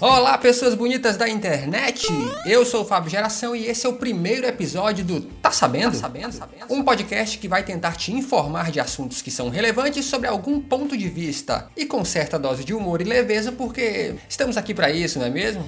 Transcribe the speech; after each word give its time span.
Olá, 0.00 0.38
pessoas 0.38 0.76
bonitas 0.76 1.16
da 1.16 1.28
internet! 1.28 2.06
Eu 2.46 2.64
sou 2.64 2.82
o 2.82 2.84
Fábio 2.84 3.10
Geração 3.10 3.56
e 3.56 3.66
esse 3.66 3.84
é 3.84 3.88
o 3.88 3.94
primeiro 3.94 4.46
episódio 4.46 5.04
do 5.04 5.20
Tá 5.20 5.50
Sabendo? 5.50 5.94
Tá 5.94 5.98
sabendo? 5.98 6.36
Um 6.70 6.84
podcast 6.84 7.36
que 7.36 7.48
vai 7.48 7.64
tentar 7.64 7.96
te 7.96 8.12
informar 8.12 8.70
de 8.70 8.78
assuntos 8.78 9.20
que 9.20 9.28
são 9.28 9.48
relevantes 9.48 10.04
sobre 10.04 10.28
algum 10.28 10.60
ponto 10.60 10.96
de 10.96 11.08
vista 11.08 11.68
e 11.76 11.84
com 11.84 12.04
certa 12.04 12.38
dose 12.38 12.62
de 12.62 12.72
humor 12.72 13.00
e 13.00 13.04
leveza, 13.04 13.50
porque 13.50 14.14
estamos 14.28 14.56
aqui 14.56 14.72
para 14.72 14.88
isso, 14.88 15.18
não 15.18 15.26
é 15.26 15.30
mesmo? 15.30 15.66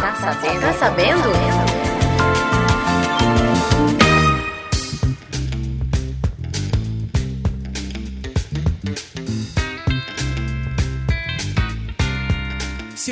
Tá 0.00 0.14
sabendo? 0.18 0.60
Tá 0.62 0.72
sabendo? 0.72 1.35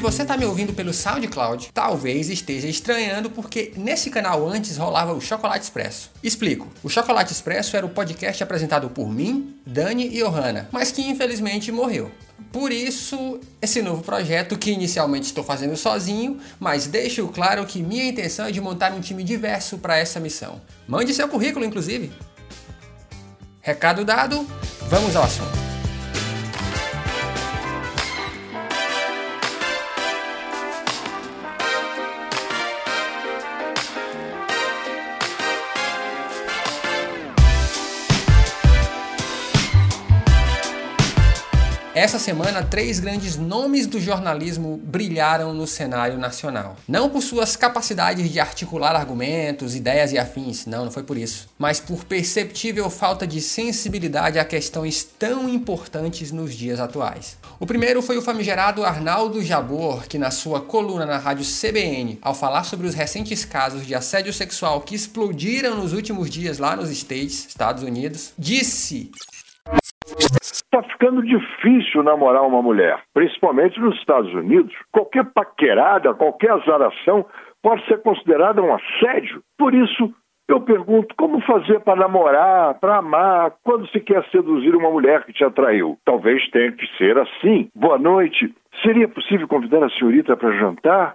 Você 0.04 0.20
está 0.20 0.36
me 0.36 0.44
ouvindo 0.44 0.74
pelo 0.74 0.92
SoundCloud, 0.92 1.70
talvez 1.72 2.28
esteja 2.28 2.68
estranhando 2.68 3.30
porque 3.30 3.72
nesse 3.74 4.10
canal 4.10 4.46
antes 4.46 4.76
rolava 4.76 5.14
o 5.14 5.20
Chocolate 5.20 5.64
Expresso. 5.64 6.10
Explico. 6.22 6.68
O 6.82 6.90
Chocolate 6.90 7.32
Expresso 7.32 7.74
era 7.74 7.86
o 7.86 7.88
podcast 7.88 8.42
apresentado 8.42 8.90
por 8.90 9.10
mim, 9.10 9.56
Dani 9.64 10.06
e 10.14 10.22
Johanna, 10.22 10.68
mas 10.70 10.92
que 10.92 11.00
infelizmente 11.00 11.72
morreu. 11.72 12.10
Por 12.52 12.70
isso, 12.70 13.40
esse 13.62 13.80
novo 13.80 14.02
projeto 14.02 14.58
que 14.58 14.70
inicialmente 14.70 15.24
estou 15.24 15.42
fazendo 15.42 15.74
sozinho, 15.74 16.38
mas 16.60 16.86
deixo 16.86 17.26
claro 17.28 17.64
que 17.64 17.82
minha 17.82 18.04
intenção 18.04 18.44
é 18.44 18.52
de 18.52 18.60
montar 18.60 18.92
um 18.92 19.00
time 19.00 19.24
diverso 19.24 19.78
para 19.78 19.96
essa 19.96 20.20
missão. 20.20 20.60
Mande 20.86 21.14
seu 21.14 21.26
currículo, 21.28 21.64
inclusive. 21.64 22.12
Recado 23.62 24.04
dado, 24.04 24.46
vamos 24.90 25.16
ao 25.16 25.24
assunto. 25.24 25.63
Essa 42.04 42.18
semana, 42.18 42.62
três 42.62 43.00
grandes 43.00 43.38
nomes 43.38 43.86
do 43.86 43.98
jornalismo 43.98 44.76
brilharam 44.76 45.54
no 45.54 45.66
cenário 45.66 46.18
nacional. 46.18 46.76
Não 46.86 47.08
por 47.08 47.22
suas 47.22 47.56
capacidades 47.56 48.30
de 48.30 48.38
articular 48.38 48.94
argumentos, 48.94 49.74
ideias 49.74 50.12
e 50.12 50.18
afins, 50.18 50.66
não, 50.66 50.84
não 50.84 50.92
foi 50.92 51.02
por 51.02 51.16
isso, 51.16 51.48
mas 51.58 51.80
por 51.80 52.04
perceptível 52.04 52.90
falta 52.90 53.26
de 53.26 53.40
sensibilidade 53.40 54.38
a 54.38 54.44
questões 54.44 55.02
tão 55.02 55.48
importantes 55.48 56.30
nos 56.30 56.54
dias 56.54 56.78
atuais. 56.78 57.38
O 57.58 57.64
primeiro 57.64 58.02
foi 58.02 58.18
o 58.18 58.22
famigerado 58.22 58.84
Arnaldo 58.84 59.42
Jabor, 59.42 60.06
que 60.06 60.18
na 60.18 60.30
sua 60.30 60.60
coluna 60.60 61.06
na 61.06 61.16
rádio 61.16 61.46
CBN, 61.46 62.18
ao 62.20 62.34
falar 62.34 62.64
sobre 62.64 62.86
os 62.86 62.94
recentes 62.94 63.46
casos 63.46 63.86
de 63.86 63.94
assédio 63.94 64.34
sexual 64.34 64.82
que 64.82 64.94
explodiram 64.94 65.74
nos 65.76 65.94
últimos 65.94 66.28
dias 66.28 66.58
lá 66.58 66.76
nos 66.76 66.90
States, 66.90 67.46
Estados 67.48 67.82
Unidos, 67.82 68.34
disse 68.38 69.10
Está 70.74 70.88
ficando 70.88 71.22
difícil 71.22 72.02
namorar 72.02 72.42
uma 72.42 72.60
mulher, 72.60 72.98
principalmente 73.14 73.78
nos 73.78 73.96
Estados 73.96 74.34
Unidos. 74.34 74.74
Qualquer 74.90 75.24
paquerada, 75.26 76.12
qualquer 76.14 76.50
azaração 76.50 77.24
pode 77.62 77.86
ser 77.86 78.02
considerada 78.02 78.60
um 78.60 78.74
assédio. 78.74 79.40
Por 79.56 79.72
isso, 79.72 80.12
eu 80.48 80.60
pergunto 80.62 81.14
como 81.16 81.40
fazer 81.42 81.78
para 81.78 82.00
namorar, 82.00 82.74
para 82.80 82.96
amar, 82.96 83.52
quando 83.62 83.86
se 83.90 84.00
quer 84.00 84.24
seduzir 84.32 84.74
uma 84.74 84.90
mulher 84.90 85.22
que 85.22 85.32
te 85.32 85.44
atraiu. 85.44 85.96
Talvez 86.04 86.44
tenha 86.50 86.72
que 86.72 86.88
ser 86.98 87.16
assim. 87.18 87.68
Boa 87.72 87.96
noite. 87.96 88.52
Seria 88.82 89.06
possível 89.06 89.46
convidar 89.46 89.84
a 89.84 89.90
senhorita 89.90 90.36
para 90.36 90.58
jantar? 90.58 91.14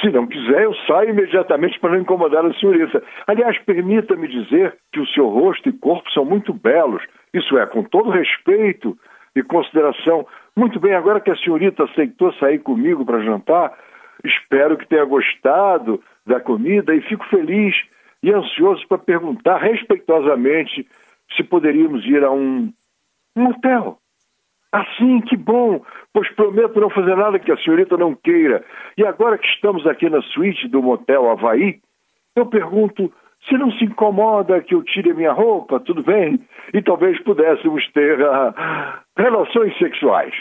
Se 0.00 0.10
não 0.10 0.26
quiser, 0.26 0.64
eu 0.64 0.74
saio 0.88 1.10
imediatamente 1.10 1.78
para 1.78 1.92
não 1.92 2.00
incomodar 2.00 2.44
a 2.44 2.52
senhorita. 2.54 3.00
Aliás, 3.28 3.56
permita-me 3.60 4.26
dizer 4.26 4.76
que 4.92 4.98
o 4.98 5.06
seu 5.06 5.28
rosto 5.28 5.68
e 5.68 5.72
corpo 5.72 6.10
são 6.10 6.24
muito 6.24 6.52
belos. 6.52 7.02
Isso 7.36 7.58
é, 7.58 7.66
com 7.66 7.82
todo 7.82 8.10
respeito 8.10 8.96
e 9.34 9.42
consideração. 9.42 10.26
Muito 10.56 10.80
bem, 10.80 10.94
agora 10.94 11.20
que 11.20 11.30
a 11.30 11.36
senhorita 11.36 11.84
aceitou 11.84 12.32
sair 12.34 12.60
comigo 12.60 13.04
para 13.04 13.22
jantar, 13.22 13.76
espero 14.24 14.76
que 14.78 14.88
tenha 14.88 15.04
gostado 15.04 16.02
da 16.26 16.40
comida 16.40 16.94
e 16.94 17.02
fico 17.02 17.24
feliz 17.26 17.74
e 18.22 18.32
ansioso 18.32 18.86
para 18.88 18.98
perguntar 18.98 19.58
respeitosamente 19.58 20.88
se 21.36 21.44
poderíamos 21.44 22.04
ir 22.06 22.24
a 22.24 22.32
um, 22.32 22.72
hotel. 23.36 23.98
Assim, 24.72 25.20
que 25.20 25.36
bom, 25.36 25.84
pois 26.12 26.28
prometo 26.34 26.80
não 26.80 26.90
fazer 26.90 27.16
nada 27.16 27.38
que 27.38 27.52
a 27.52 27.56
senhorita 27.58 27.96
não 27.96 28.14
queira. 28.14 28.64
E 28.96 29.04
agora 29.04 29.38
que 29.38 29.46
estamos 29.46 29.86
aqui 29.86 30.08
na 30.08 30.22
suíte 30.22 30.68
do 30.68 30.82
motel 30.82 31.30
Havaí, 31.30 31.80
eu 32.34 32.46
pergunto 32.46 33.12
se 33.48 33.56
não 33.56 33.70
se 33.72 33.84
incomoda 33.84 34.60
que 34.60 34.74
eu 34.74 34.82
tire 34.82 35.14
minha 35.14 35.32
roupa, 35.32 35.80
tudo 35.80 36.02
bem? 36.02 36.40
E 36.74 36.82
talvez 36.82 37.22
pudéssemos 37.22 37.86
ter 37.92 38.20
uh, 38.20 38.54
relações 39.16 39.76
sexuais. 39.78 40.34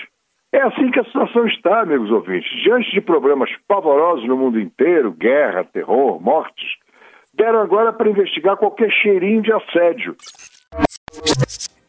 É 0.54 0.62
assim 0.62 0.90
que 0.90 1.00
a 1.00 1.04
situação 1.04 1.46
está, 1.48 1.82
amigos 1.82 2.10
ouvintes. 2.12 2.50
Diante 2.64 2.92
de 2.92 3.02
problemas 3.02 3.50
pavorosos 3.68 4.28
no 4.28 4.38
mundo 4.38 4.60
inteiro 4.60 5.12
guerra, 5.12 5.66
terror, 5.66 6.22
mortes 6.22 6.70
deram 7.34 7.60
agora 7.60 7.92
para 7.92 8.10
investigar 8.10 8.56
qualquer 8.58 8.90
cheirinho 8.90 9.42
de 9.42 9.52
assédio. 9.52 10.16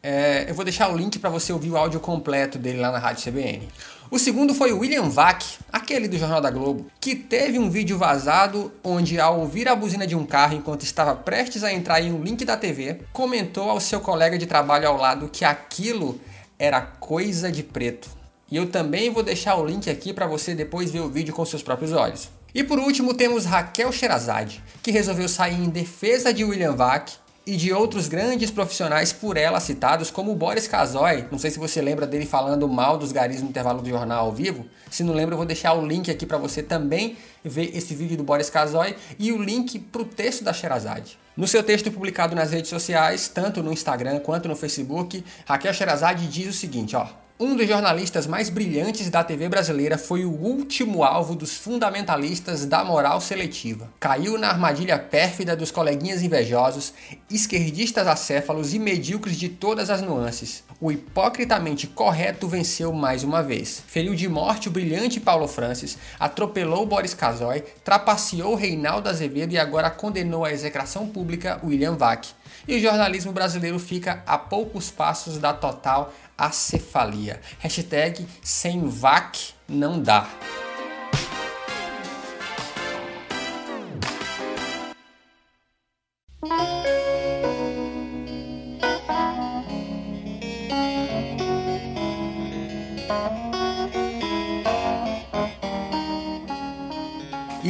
É, 0.03 0.49
eu 0.49 0.53
vou 0.53 0.63
deixar 0.63 0.91
o 0.91 0.97
link 0.97 1.17
para 1.19 1.29
você 1.29 1.51
ouvir 1.51 1.71
o 1.71 1.77
áudio 1.77 1.99
completo 1.99 2.57
dele 2.57 2.79
lá 2.79 2.91
na 2.91 2.99
Rádio 2.99 3.31
CBN. 3.31 3.67
O 4.09 4.17
segundo 4.17 4.53
foi 4.53 4.71
William 4.71 5.09
Vac, 5.09 5.43
aquele 5.71 6.07
do 6.07 6.17
Jornal 6.17 6.39
da 6.39 6.49
Globo, 6.49 6.85
que 6.99 7.13
teve 7.13 7.59
um 7.59 7.69
vídeo 7.69 7.97
vazado 7.97 8.71
onde, 8.81 9.19
ao 9.19 9.41
ouvir 9.41 9.67
a 9.67 9.75
buzina 9.75 10.07
de 10.07 10.15
um 10.15 10.25
carro 10.25 10.55
enquanto 10.55 10.83
estava 10.83 11.13
prestes 11.13 11.61
a 11.61 11.73
entrar 11.73 11.99
em 12.01 12.13
um 12.13 12.23
link 12.23 12.45
da 12.45 12.55
TV, 12.55 13.01
comentou 13.11 13.69
ao 13.69 13.81
seu 13.81 13.99
colega 13.99 14.37
de 14.37 14.45
trabalho 14.45 14.87
ao 14.87 14.95
lado 14.95 15.27
que 15.27 15.43
aquilo 15.43 16.21
era 16.57 16.79
coisa 16.79 17.51
de 17.51 17.63
preto. 17.63 18.09
E 18.49 18.55
eu 18.55 18.69
também 18.69 19.09
vou 19.09 19.23
deixar 19.23 19.55
o 19.55 19.65
link 19.65 19.89
aqui 19.89 20.13
para 20.13 20.25
você 20.25 20.55
depois 20.55 20.89
ver 20.89 21.01
o 21.01 21.09
vídeo 21.09 21.33
com 21.33 21.43
seus 21.43 21.61
próprios 21.61 21.91
olhos. 21.91 22.29
E 22.55 22.63
por 22.63 22.79
último 22.79 23.13
temos 23.13 23.43
Raquel 23.43 23.91
Sherazade, 23.91 24.63
que 24.81 24.89
resolveu 24.89 25.27
sair 25.27 25.61
em 25.61 25.69
defesa 25.69 26.33
de 26.33 26.45
William 26.45 26.73
Vac 26.73 27.11
e 27.47 27.55
de 27.55 27.71
outros 27.71 28.09
grandes 28.09 28.51
profissionais 28.51 29.13
por 29.13 29.37
ela 29.37 29.61
citados, 29.61 30.11
como 30.11 30.35
Boris 30.35 30.67
Kazoy. 30.67 31.25
Não 31.31 31.39
sei 31.39 31.49
se 31.49 31.57
você 31.57 31.81
lembra 31.81 32.05
dele 32.05 32.25
falando 32.25 32.67
mal 32.67 32.97
dos 32.97 33.13
garis 33.13 33.41
no 33.41 33.47
intervalo 33.47 33.81
do 33.81 33.89
jornal 33.89 34.25
ao 34.25 34.33
vivo. 34.33 34.65
Se 34.91 35.01
não 35.01 35.13
lembra, 35.13 35.33
eu 35.33 35.37
vou 35.37 35.45
deixar 35.45 35.73
o 35.73 35.85
link 35.85 36.11
aqui 36.11 36.25
para 36.25 36.37
você 36.37 36.61
também 36.61 37.15
ver 37.45 37.71
esse 37.73 37.95
vídeo 37.95 38.17
do 38.17 38.23
Boris 38.23 38.49
Kazoy 38.49 38.97
e 39.17 39.31
o 39.31 39.41
link 39.41 39.79
para 39.79 40.01
o 40.01 40.05
texto 40.05 40.43
da 40.43 40.51
Sherazade. 40.51 41.17
No 41.37 41.47
seu 41.47 41.63
texto 41.63 41.89
publicado 41.89 42.35
nas 42.35 42.51
redes 42.51 42.69
sociais, 42.69 43.29
tanto 43.29 43.63
no 43.63 43.71
Instagram 43.71 44.19
quanto 44.19 44.49
no 44.49 44.55
Facebook, 44.55 45.23
Raquel 45.45 45.73
Sherazade 45.73 46.27
diz 46.27 46.53
o 46.53 46.53
seguinte, 46.53 46.97
ó. 46.97 47.07
Um 47.39 47.55
dos 47.55 47.67
jornalistas 47.67 48.25
mais 48.25 48.49
brilhantes 48.49 49.11
da 49.11 49.23
TV 49.23 49.47
brasileira 49.47 49.95
foi 49.95 50.25
o 50.25 50.31
último 50.31 51.03
alvo 51.03 51.35
dos 51.35 51.53
fundamentalistas 51.53 52.65
da 52.65 52.83
moral 52.83 53.21
seletiva. 53.21 53.93
Caiu 53.99 54.39
na 54.39 54.49
armadilha 54.49 54.97
pérfida 54.97 55.55
dos 55.55 55.69
coleguinhas 55.69 56.23
invejosos, 56.23 56.95
esquerdistas 57.29 58.07
acéfalos 58.07 58.73
e 58.73 58.79
medíocres 58.79 59.37
de 59.37 59.49
todas 59.49 59.91
as 59.91 60.01
nuances. 60.01 60.63
O 60.81 60.91
hipocritamente 60.91 61.85
correto 61.85 62.47
venceu 62.47 62.91
mais 62.91 63.23
uma 63.23 63.43
vez. 63.43 63.83
Feriu 63.85 64.15
de 64.15 64.27
morte 64.27 64.67
o 64.67 64.71
brilhante 64.71 65.19
Paulo 65.19 65.47
Francis, 65.47 65.95
atropelou 66.19 66.87
Boris 66.87 67.13
Casoy, 67.13 67.63
trapaceou 67.83 68.55
Reinaldo 68.55 69.09
Azevedo 69.09 69.53
e 69.53 69.59
agora 69.59 69.91
condenou 69.91 70.43
à 70.43 70.51
execração 70.51 71.07
pública 71.07 71.59
William 71.63 71.95
Vac. 71.95 72.29
E 72.67 72.75
o 72.75 72.81
jornalismo 72.81 73.31
brasileiro 73.31 73.79
fica 73.79 74.23
a 74.25 74.37
poucos 74.37 74.89
passos 74.89 75.37
da 75.37 75.53
total 75.53 76.13
acefalia. 76.37 77.41
Hashtag 77.59 78.27
sem 78.41 78.87
VAC 78.87 79.53
não 79.67 79.99
dá. 80.01 80.27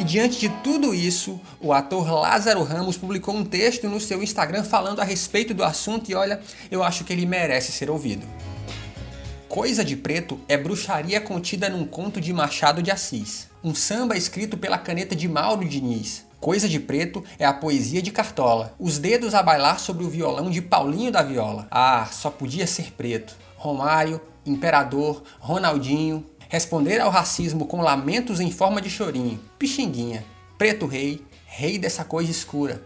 Diante 0.07 0.39
de 0.39 0.49
tudo 0.63 0.95
isso, 0.95 1.39
o 1.59 1.73
ator 1.73 2.09
Lázaro 2.09 2.63
Ramos 2.63 2.97
publicou 2.97 3.35
um 3.35 3.43
texto 3.43 3.89
no 3.89 3.99
seu 3.99 4.23
Instagram 4.23 4.63
falando 4.63 5.01
a 5.01 5.03
respeito 5.03 5.53
do 5.53 5.63
assunto 5.63 6.09
e 6.09 6.15
olha, 6.15 6.41
eu 6.71 6.81
acho 6.81 7.03
que 7.03 7.11
ele 7.11 7.25
merece 7.25 7.71
ser 7.71 7.91
ouvido. 7.91 8.25
Coisa 9.49 9.83
de 9.83 9.95
Preto 9.97 10.39
é 10.47 10.57
bruxaria 10.57 11.19
contida 11.19 11.69
num 11.69 11.85
conto 11.85 12.21
de 12.21 12.31
Machado 12.31 12.81
de 12.81 12.89
Assis, 12.89 13.47
um 13.63 13.75
samba 13.75 14.15
escrito 14.15 14.57
pela 14.57 14.77
caneta 14.77 15.15
de 15.15 15.27
Mauro 15.27 15.67
Diniz, 15.67 16.25
Coisa 16.39 16.69
de 16.69 16.79
Preto 16.79 17.23
é 17.39 17.45
a 17.45 17.53
poesia 17.53 17.99
de 17.99 18.11
Cartola. 18.11 18.73
Os 18.77 18.99
dedos 18.99 19.33
a 19.33 19.41
bailar 19.41 19.79
sobre 19.79 20.05
o 20.05 20.09
violão 20.09 20.51
de 20.51 20.61
Paulinho 20.61 21.11
da 21.11 21.23
Viola. 21.23 21.67
Ah, 21.71 22.07
só 22.11 22.29
podia 22.29 22.67
ser 22.67 22.93
preto. 22.93 23.35
Romário, 23.55 24.21
Imperador, 24.45 25.23
Ronaldinho. 25.39 26.23
Responder 26.49 26.99
ao 26.99 27.09
racismo 27.09 27.65
com 27.65 27.81
lamentos 27.81 28.39
em 28.39 28.49
forma 28.49 28.81
de 28.81 28.89
chorinho. 28.89 29.39
Pixinguinha. 29.59 30.23
Preto 30.57 30.85
Rei, 30.85 31.25
rei 31.45 31.77
dessa 31.77 32.05
coisa 32.05 32.31
escura. 32.31 32.81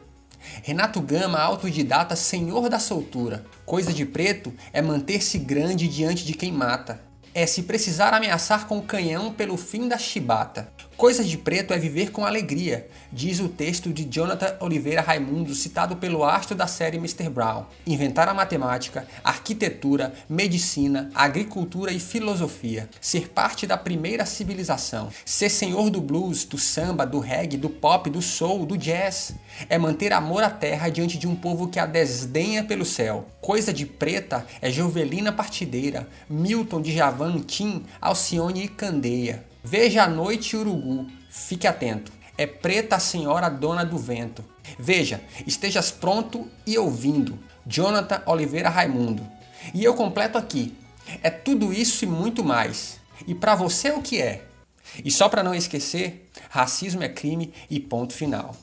Renato 0.63 0.99
Gama, 0.99 1.39
autodidata, 1.39 2.15
senhor 2.15 2.69
da 2.69 2.79
soltura. 2.79 3.45
Coisa 3.65 3.93
de 3.93 4.05
preto 4.05 4.51
é 4.73 4.81
manter-se 4.81 5.37
grande 5.37 5.87
diante 5.87 6.25
de 6.25 6.33
quem 6.33 6.51
mata. 6.51 7.01
É 7.33 7.45
se 7.45 7.63
precisar 7.63 8.13
ameaçar 8.13 8.67
com 8.67 8.79
o 8.79 8.83
canhão 8.83 9.31
pelo 9.31 9.55
fim 9.55 9.87
da 9.87 9.97
chibata. 9.97 10.71
Coisa 11.01 11.23
de 11.23 11.35
preto 11.35 11.73
é 11.73 11.79
viver 11.79 12.11
com 12.11 12.23
alegria, 12.23 12.87
diz 13.11 13.39
o 13.39 13.49
texto 13.49 13.91
de 13.91 14.05
Jonathan 14.05 14.55
Oliveira 14.59 15.01
Raimundo, 15.01 15.55
citado 15.55 15.95
pelo 15.95 16.23
astro 16.23 16.55
da 16.55 16.67
série 16.67 16.97
Mr. 16.97 17.27
Brown. 17.27 17.65
Inventar 17.87 18.29
a 18.29 18.35
matemática, 18.35 19.07
arquitetura, 19.23 20.13
medicina, 20.29 21.09
agricultura 21.15 21.91
e 21.91 21.99
filosofia. 21.99 22.87
Ser 23.01 23.29
parte 23.29 23.65
da 23.65 23.77
primeira 23.77 24.27
civilização. 24.27 25.09
Ser 25.25 25.49
senhor 25.49 25.89
do 25.89 25.99
blues, 25.99 26.45
do 26.45 26.59
samba, 26.59 27.03
do 27.03 27.17
reggae, 27.17 27.57
do 27.57 27.67
pop, 27.67 28.07
do 28.07 28.21
soul, 28.21 28.63
do 28.63 28.77
jazz. 28.77 29.33
É 29.67 29.79
manter 29.79 30.13
amor 30.13 30.43
à 30.43 30.51
terra 30.51 30.87
diante 30.87 31.17
de 31.17 31.27
um 31.27 31.35
povo 31.35 31.67
que 31.67 31.79
a 31.79 31.87
desdenha 31.87 32.63
pelo 32.63 32.85
céu. 32.85 33.27
Coisa 33.41 33.73
de 33.73 33.87
preta 33.87 34.45
é 34.61 34.69
Jovelina 34.69 35.31
Partideira, 35.31 36.07
Milton 36.29 36.79
de 36.79 36.93
Javan 36.93 37.39
Tim, 37.39 37.85
Alcione 37.99 38.65
e 38.65 38.67
Candeia. 38.67 39.49
Veja 39.63 40.03
a 40.03 40.07
noite 40.07 40.57
Urugu, 40.57 41.07
fique 41.29 41.67
atento. 41.67 42.11
É 42.37 42.47
preta 42.47 42.95
a 42.95 42.99
senhora 42.99 43.49
dona 43.49 43.85
do 43.85 43.97
vento. 43.97 44.43
Veja, 44.79 45.21
estejas 45.45 45.91
pronto 45.91 46.49
e 46.65 46.77
ouvindo. 46.77 47.37
Jonathan 47.65 48.23
Oliveira 48.25 48.69
Raimundo. 48.69 49.25
E 49.73 49.83
eu 49.83 49.93
completo 49.93 50.37
aqui. 50.37 50.75
É 51.21 51.29
tudo 51.29 51.71
isso 51.71 52.03
e 52.03 52.07
muito 52.07 52.43
mais. 52.43 52.99
E 53.27 53.35
para 53.35 53.53
você 53.53 53.91
o 53.91 54.01
que 54.01 54.19
é? 54.19 54.43
E 55.05 55.11
só 55.11 55.29
para 55.29 55.43
não 55.43 55.53
esquecer, 55.53 56.29
racismo 56.49 57.03
é 57.03 57.09
crime 57.09 57.53
e 57.69 57.79
ponto 57.79 58.13
final. 58.13 58.55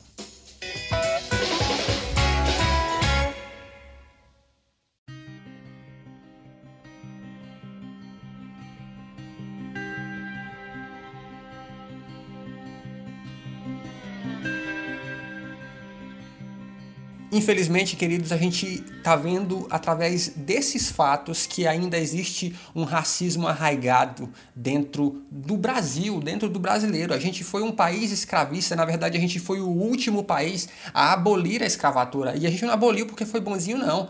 Infelizmente, 17.39 17.95
queridos, 17.95 18.33
a 18.33 18.37
gente 18.37 18.85
está 18.97 19.15
vendo 19.15 19.65
através 19.71 20.27
desses 20.31 20.91
fatos 20.91 21.47
que 21.47 21.69
ainda 21.69 21.97
existe 21.97 22.53
um 22.75 22.83
racismo 22.83 23.47
arraigado 23.47 24.29
dentro 24.57 25.23
do 25.31 25.57
Brasil, 25.57 26.19
dentro 26.19 26.49
do 26.49 26.59
brasileiro. 26.59 27.15
A 27.15 27.19
gente 27.21 27.45
foi 27.45 27.63
um 27.63 27.71
país 27.71 28.11
escravista, 28.11 28.75
na 28.75 28.85
verdade, 28.85 29.17
a 29.17 29.21
gente 29.21 29.39
foi 29.39 29.61
o 29.61 29.69
último 29.69 30.25
país 30.25 30.69
a 30.93 31.13
abolir 31.13 31.63
a 31.63 31.67
escravatura. 31.67 32.37
E 32.37 32.45
a 32.45 32.51
gente 32.51 32.65
não 32.65 32.73
aboliu 32.73 33.07
porque 33.07 33.25
foi 33.25 33.41
bonzinho, 33.41 33.79
não. 33.79 34.09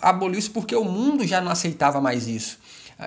Aboliu 0.00 0.38
isso 0.38 0.50
porque 0.50 0.74
o 0.74 0.82
mundo 0.82 1.26
já 1.26 1.42
não 1.42 1.52
aceitava 1.52 2.00
mais 2.00 2.26
isso. 2.26 2.58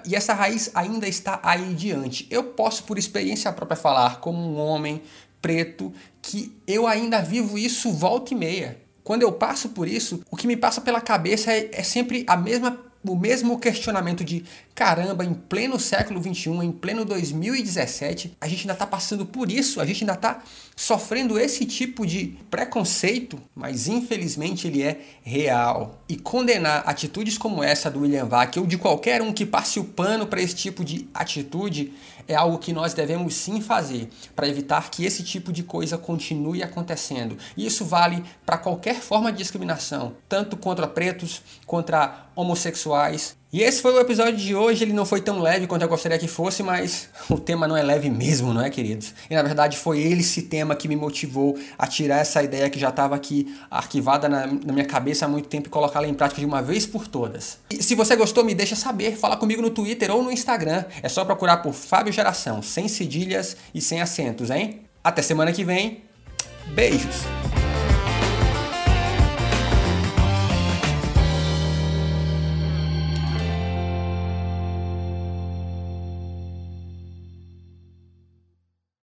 E 0.05 0.15
essa 0.15 0.35
raiz 0.35 0.69
ainda 0.75 1.07
está 1.07 1.39
aí 1.41 1.73
diante. 1.73 2.27
Eu 2.29 2.43
posso, 2.43 2.83
por 2.83 2.99
experiência 2.99 3.51
própria, 3.51 3.75
falar 3.75 4.19
como 4.19 4.37
um 4.37 4.59
homem 4.59 5.01
preto 5.41 5.91
que 6.21 6.55
eu 6.67 6.85
ainda 6.85 7.19
vivo 7.19 7.57
isso 7.57 7.91
volta 7.91 8.35
e 8.35 8.37
meia. 8.37 8.88
Quando 9.09 9.23
eu 9.23 9.31
passo 9.31 9.69
por 9.69 9.87
isso, 9.87 10.21
o 10.29 10.37
que 10.37 10.45
me 10.45 10.55
passa 10.55 10.81
pela 10.81 11.01
cabeça 11.01 11.51
é, 11.51 11.67
é 11.73 11.81
sempre 11.81 12.23
a 12.27 12.37
mesma 12.37 12.77
o 13.03 13.15
mesmo 13.15 13.57
questionamento 13.57 14.25
de 14.25 14.43
caramba, 14.75 15.23
em 15.23 15.33
pleno 15.33 15.79
século 15.79 16.19
21, 16.19 16.61
em 16.61 16.71
pleno 16.71 17.05
2017, 17.05 18.35
a 18.39 18.47
gente 18.47 18.61
ainda 18.61 18.73
está 18.73 18.85
passando 18.85 19.25
por 19.25 19.49
isso, 19.49 19.79
a 19.79 19.85
gente 19.85 20.03
ainda 20.03 20.13
está 20.13 20.43
sofrendo 20.75 21.39
esse 21.39 21.65
tipo 21.65 22.05
de 22.05 22.37
preconceito, 22.51 23.39
mas 23.55 23.87
infelizmente 23.87 24.67
ele 24.67 24.83
é 24.83 24.99
real. 25.23 26.03
E 26.09 26.17
condenar 26.17 26.83
atitudes 26.85 27.37
como 27.37 27.63
essa 27.63 27.89
do 27.89 28.01
William 28.01 28.25
Vac 28.25 28.57
ou 28.57 28.67
de 28.67 28.77
qualquer 28.77 29.21
um 29.21 29.31
que 29.31 29.45
passe 29.45 29.79
o 29.79 29.85
pano 29.85 30.27
para 30.27 30.41
esse 30.41 30.55
tipo 30.55 30.83
de 30.83 31.07
atitude 31.13 31.93
é 32.29 32.35
algo 32.35 32.59
que 32.59 32.71
nós 32.71 32.93
devemos 32.93 33.33
sim 33.33 33.59
fazer 33.59 34.07
para 34.35 34.47
evitar 34.47 34.91
que 34.91 35.03
esse 35.03 35.23
tipo 35.23 35.51
de 35.51 35.63
coisa 35.63 35.97
continue 35.97 36.61
acontecendo. 36.61 37.35
E 37.57 37.65
isso 37.65 37.83
vale 37.83 38.23
para 38.45 38.59
qualquer 38.59 39.01
forma 39.01 39.31
de 39.31 39.39
discriminação, 39.39 40.15
tanto 40.29 40.55
contra 40.55 40.87
pretos, 40.87 41.41
contra 41.65 42.27
homossexuais, 42.35 43.35
e 43.51 43.63
esse 43.63 43.81
foi 43.81 43.93
o 43.93 43.99
episódio 43.99 44.37
de 44.37 44.53
hoje. 44.53 44.83
Ele 44.83 44.93
não 44.93 45.05
foi 45.05 45.21
tão 45.21 45.39
leve 45.41 45.65
quanto 45.65 45.81
eu 45.81 45.87
gostaria 45.87 46.17
que 46.19 46.27
fosse, 46.27 46.61
mas 46.61 47.09
o 47.29 47.37
tema 47.37 47.67
não 47.67 47.75
é 47.75 47.81
leve 47.81 48.09
mesmo, 48.09 48.53
não 48.53 48.61
é, 48.61 48.69
queridos? 48.69 49.13
E 49.29 49.35
na 49.35 49.41
verdade 49.41 49.77
foi 49.77 49.99
ele 49.99 50.21
esse 50.21 50.43
tema 50.43 50.75
que 50.75 50.87
me 50.87 50.95
motivou 50.95 51.57
a 51.77 51.87
tirar 51.87 52.19
essa 52.19 52.43
ideia 52.43 52.69
que 52.69 52.79
já 52.79 52.89
estava 52.89 53.15
aqui 53.15 53.55
arquivada 53.71 54.29
na, 54.29 54.45
na, 54.45 54.73
minha 54.73 54.85
cabeça 54.85 55.25
há 55.25 55.27
muito 55.27 55.47
tempo 55.47 55.67
e 55.67 55.69
colocá-la 55.69 56.07
em 56.07 56.13
prática 56.13 56.39
de 56.39 56.45
uma 56.45 56.61
vez 56.61 56.85
por 56.85 57.07
todas. 57.07 57.57
E 57.71 57.81
se 57.81 57.95
você 57.95 58.15
gostou, 58.15 58.43
me 58.43 58.53
deixa 58.53 58.75
saber. 58.75 59.17
Fala 59.17 59.35
comigo 59.35 59.61
no 59.61 59.69
Twitter 59.69 60.11
ou 60.11 60.21
no 60.21 60.31
Instagram. 60.31 60.85
É 61.01 61.09
só 61.09 61.25
procurar 61.25 61.57
por 61.57 61.73
Fábio 61.73 62.13
Geração, 62.13 62.61
sem 62.61 62.87
cedilhas 62.87 63.57
e 63.73 63.81
sem 63.81 64.01
acentos, 64.01 64.49
hein? 64.49 64.81
Até 65.03 65.21
semana 65.21 65.51
que 65.51 65.63
vem. 65.63 66.03
Beijos! 66.67 67.38